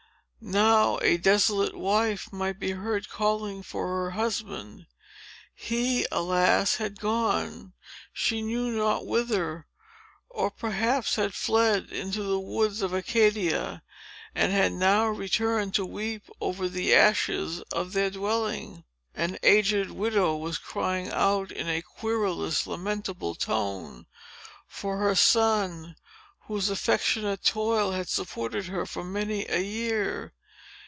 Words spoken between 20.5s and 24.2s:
crying out, in a querulous, lamentable tone,